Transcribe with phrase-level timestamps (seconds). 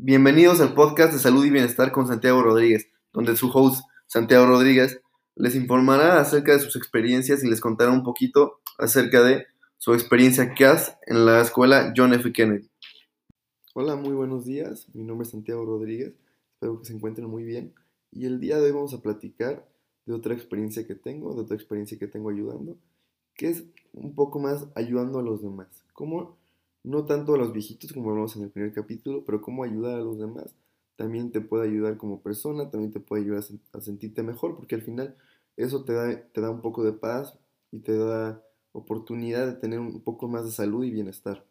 [0.00, 5.00] Bienvenidos al podcast de salud y bienestar con Santiago Rodríguez, donde su host, Santiago Rodríguez,
[5.34, 10.54] les informará acerca de sus experiencias y les contará un poquito acerca de su experiencia
[10.54, 12.32] CAS en la escuela John F.
[12.32, 12.70] Kennedy.
[13.74, 14.86] Hola, muy buenos días.
[14.94, 16.14] Mi nombre es Santiago Rodríguez.
[16.52, 17.74] Espero que se encuentren muy bien.
[18.12, 19.68] Y el día de hoy vamos a platicar
[20.06, 22.76] de otra experiencia que tengo, de otra experiencia que tengo ayudando,
[23.34, 25.66] que es un poco más ayudando a los demás.
[25.92, 26.37] Cómo
[26.84, 30.02] no tanto a los viejitos como hablamos en el primer capítulo, pero cómo ayudar a
[30.02, 30.54] los demás
[30.98, 34.82] también te puede ayudar como persona, también te puede ayudar a, sentirte mejor, porque al
[34.82, 35.16] final
[35.56, 37.38] eso te da, te da un poco de paz
[37.70, 38.42] y te da
[38.72, 41.46] oportunidad de tener un poco más de salud y bienestar.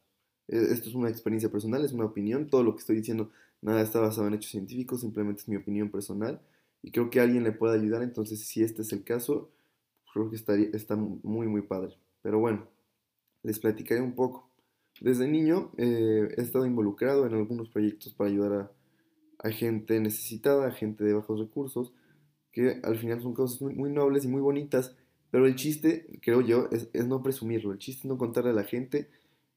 [0.49, 3.31] E, esto es una experiencia personal, es una opinión, todo lo que estoy diciendo
[3.61, 6.41] nada está basado en hechos científicos, simplemente es mi opinión personal
[6.83, 9.49] y creo que alguien le puede ayudar, entonces si este es el caso,
[10.13, 11.97] creo que estaría, está muy muy padre.
[12.21, 12.67] Pero bueno,
[13.43, 14.46] les platicaré un poco.
[15.01, 18.71] Desde niño eh, he estado involucrado en algunos proyectos para ayudar
[19.39, 21.93] a, gente necesitada, a gente de bajos recursos,
[22.51, 24.95] que al final son cosas muy, nobles y muy bonitas,
[25.29, 28.63] pero el chiste, creo yo, es, no presumirlo, el chiste es no contarle a la
[28.63, 29.09] gente,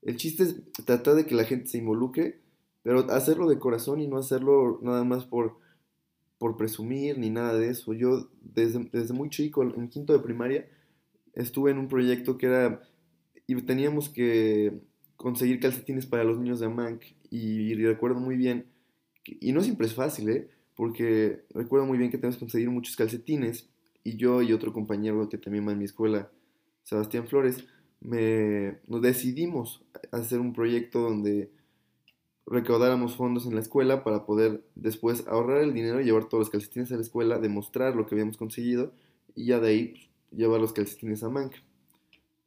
[0.03, 2.41] el chiste es tratar de que la gente se involucre,
[2.83, 5.59] pero hacerlo de corazón y no hacerlo nada más por,
[6.39, 7.93] por presumir ni nada de eso.
[7.93, 10.69] Yo desde, desde muy chico, en quinto de primaria,
[11.35, 12.83] estuve en un proyecto que era,
[13.47, 14.81] y teníamos que
[15.21, 18.65] conseguir calcetines para los niños de Amank y, recuerdo muy bien,
[19.27, 20.49] y no siempre es fácil, ¿eh?
[20.75, 23.69] porque recuerdo muy bien que tenemos que conseguir muchos calcetines
[24.03, 26.31] y yo y otro compañero que también va en mi escuela,
[26.85, 27.67] Sebastián Flores,
[28.01, 31.51] me, nos decidimos hacer un proyecto donde
[32.47, 36.93] recaudáramos fondos en la escuela para poder después ahorrar el dinero, llevar todos los calcetines
[36.93, 38.95] a la escuela, demostrar lo que habíamos conseguido
[39.35, 41.57] y ya de ahí pues, llevar los calcetines a Mank.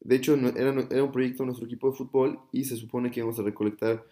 [0.04, 3.22] De hecho, era, era un proyecto de nuestro equipo de fútbol y se supone que
[3.22, 4.06] íbamos a recolectar,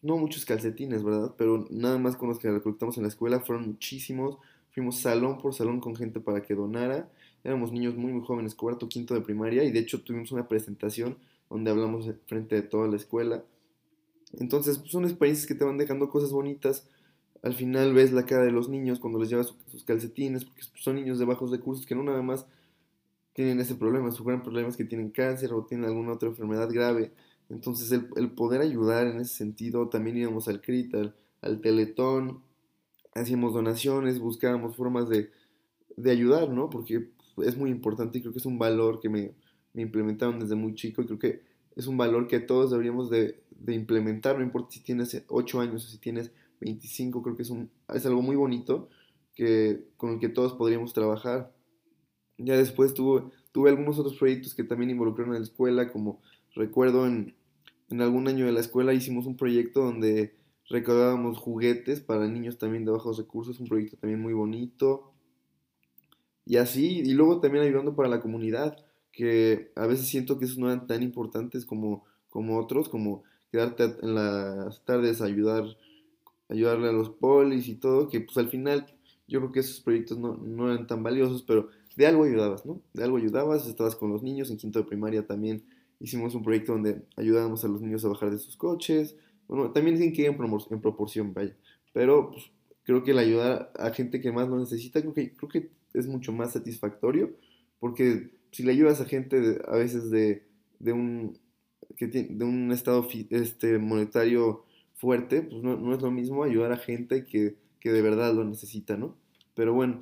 [0.00, 1.34] no muchos calcetines, ¿verdad?
[1.36, 4.38] Pero nada más con los que recolectamos en la escuela fueron muchísimos.
[4.72, 7.08] Fuimos salón por salón con gente para que donara.
[7.44, 11.18] Éramos niños muy, muy jóvenes, cuarto, quinto de primaria, y de hecho tuvimos una presentación
[11.50, 13.44] donde hablamos frente de toda la escuela.
[14.32, 16.88] Entonces, pues, son experiencias que te van dejando cosas bonitas.
[17.42, 20.96] Al final ves la cara de los niños cuando les llevas sus calcetines, porque son
[20.96, 22.46] niños de bajos recursos que no nada más
[23.34, 24.10] tienen ese problema.
[24.12, 27.12] Su gran problema es que tienen cáncer o tienen alguna otra enfermedad grave.
[27.50, 30.94] Entonces el, poder ayudar en ese sentido, también íbamos al CRIT,
[31.42, 32.42] al, Teletón,
[33.14, 35.30] hacíamos donaciones, buscábamos formas de,
[36.10, 36.70] ayudar, ¿no?
[36.70, 39.34] Porque es muy importante y creo que es un valor que me,
[39.74, 41.42] implementaron desde muy chico y creo que
[41.76, 45.88] es un valor que todos deberíamos de, implementar, no importa si tienes 8 años o
[45.88, 46.30] si tienes
[46.60, 48.88] 25, creo que es, un, es algo muy bonito
[49.34, 51.53] que, con el que todos podríamos trabajar.
[52.38, 56.20] Ya después tuve, tuve algunos otros proyectos que también involucraron a la escuela, como
[56.54, 57.34] recuerdo en,
[57.90, 60.34] algún año de la escuela hicimos un proyecto donde
[60.68, 65.12] recaudábamos juguetes para niños también de bajos recursos, un proyecto también muy bonito.
[66.44, 68.76] Y así, y luego también ayudando para la comunidad,
[69.12, 73.22] que a veces siento que esos no eran tan importantes como, como otros, como
[73.52, 75.64] quedarte en las tardes a ayudar,
[76.48, 78.86] ayudarle a los polis y todo, que pues al final
[79.28, 82.80] yo creo que esos proyectos no, no eran tan valiosos, pero de algo ayudabas, ¿no?
[82.92, 85.64] De algo ayudabas, estabas con los niños, en quinto de primaria también
[86.00, 89.16] hicimos un proyecto donde ayudábamos a los niños a bajar de sus coches,
[89.48, 90.36] bueno, también dicen que en,
[90.70, 91.56] en proporción, vaya,
[91.92, 92.50] pero pues,
[92.82, 95.14] creo que el ayudar a gente que más lo necesita, creo
[95.48, 97.30] que, es mucho más satisfactorio,
[97.78, 100.44] porque si le ayudas a gente a veces de,
[100.80, 101.38] de un
[101.96, 106.76] que de un estado este, monetario fuerte, pues no, no, es lo mismo ayudar a
[106.76, 109.16] gente que, que de verdad lo necesita, ¿no?
[109.54, 110.00] Pero bueno,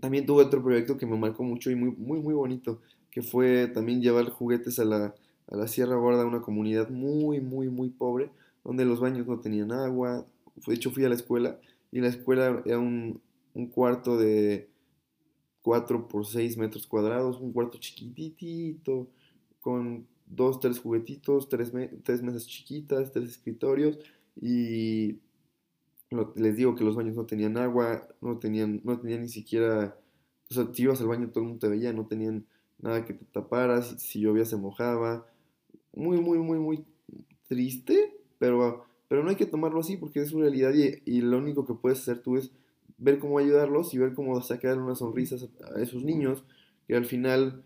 [0.00, 2.80] también tuve otro proyecto que me marcó mucho y muy, muy, muy bonito,
[3.10, 5.14] que fue también llevar juguetes a la,
[5.48, 8.30] a la Sierra Gorda, una comunidad muy, muy, muy pobre,
[8.64, 10.26] donde los baños no tenían agua.
[10.66, 11.58] De hecho, fui a la escuela
[11.92, 13.20] y la escuela era un,
[13.54, 14.68] un cuarto de
[15.62, 19.08] 4 por 6 metros cuadrados, un cuarto chiquitito,
[19.60, 21.72] con dos, tres juguetitos, tres,
[22.04, 23.98] tres mesas chiquitas, tres escritorios
[24.40, 25.18] y
[26.36, 29.96] les digo que los baños no tenían agua, no tenían, no tenían ni siquiera,
[30.50, 32.46] o sea, si ibas al baño todo el mundo te veía, no tenían
[32.78, 35.26] nada que te taparas, si, llovía se mojaba,
[35.94, 36.84] muy, muy, muy, muy
[37.48, 41.66] triste, pero, pero no hay que tomarlo así porque es su realidad y, lo único
[41.66, 42.50] que puedes hacer tú es
[42.98, 46.44] ver cómo ayudarlos y ver cómo sacar unas sonrisas a, esos niños
[46.86, 47.64] que al final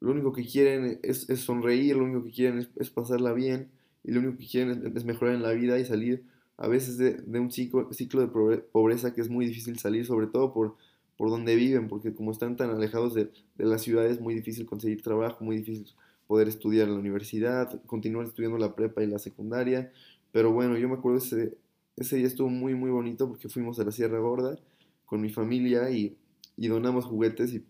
[0.00, 3.70] lo único que quieren es, sonreír, lo único que quieren es, pasarla bien
[4.02, 6.24] y lo único que quieren es mejorar en la vida y salir
[6.56, 10.52] a veces de, un ciclo, ciclo, de pobreza que es muy difícil salir, sobre todo
[10.52, 10.76] por,
[11.16, 14.66] por donde viven, porque como están tan alejados de, de la ciudad es muy difícil
[14.66, 15.86] conseguir trabajo, muy difícil
[16.26, 19.92] poder estudiar en la universidad, continuar estudiando la prepa y la secundaria.
[20.32, 21.56] Pero bueno, yo me acuerdo ese,
[21.96, 24.58] ese día estuvo muy, muy bonito porque fuimos a la Sierra Gorda
[25.06, 26.16] con mi familia y,
[26.56, 27.64] y donamos juguetes y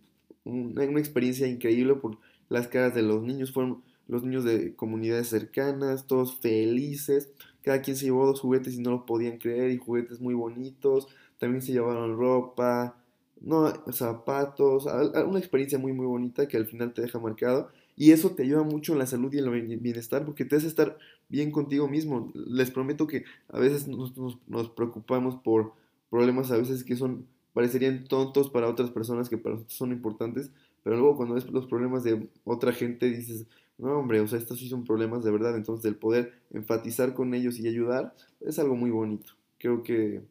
[0.45, 3.53] una, una, experiencia increíble por las caras de los niños.
[3.53, 7.31] Fueron los niños de comunidades cercanas, todos felices.
[7.63, 11.09] Cada quien se llevó dos juguetes y no lo podían creer y juguetes muy bonitos.
[11.39, 12.97] También se llevaron ropa,
[13.41, 14.87] no, zapatos,
[15.27, 18.63] una experiencia muy muy bonita que al final te deja marcado y eso te ayuda
[18.63, 20.99] mucho en la salud y en el bienestar porque te hace estar
[21.29, 22.33] bien contigo mismo.
[22.35, 25.73] Les prometo que a veces nos, nos, preocupamos por
[26.11, 30.51] problemas a veces que son parecerían tontos para otras personas que para nosotros son importantes,
[30.83, 34.61] pero luego cuando ves los problemas de otra gente dices, no, hombre, o sea, estos
[34.61, 35.57] sí son problemas de verdad.
[35.57, 39.33] Entonces, el poder enfatizar con ellos y ayudar es algo muy bonito.
[39.59, 40.23] Creo que,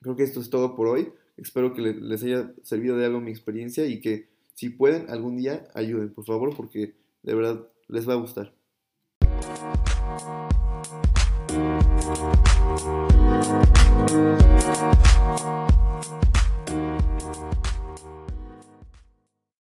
[0.00, 1.12] creo que esto es todo por hoy.
[1.36, 5.68] Espero que les haya servido de algo mi experiencia y que si pueden algún día
[5.74, 8.52] ayuden, por favor, porque de verdad les va a gustar.